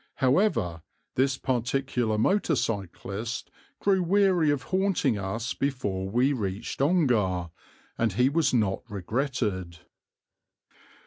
However, 0.15 0.81
this 1.13 1.37
particular 1.37 2.17
motor 2.17 2.55
cyclist 2.55 3.51
grew 3.79 4.01
weary 4.01 4.49
of 4.49 4.63
haunting 4.63 5.19
us 5.19 5.53
before 5.53 6.09
we 6.09 6.33
reached 6.33 6.81
Ongar, 6.81 7.51
and 7.99 8.13
he 8.13 8.27
was 8.27 8.51
not 8.51 8.81
regretted. 8.89 9.77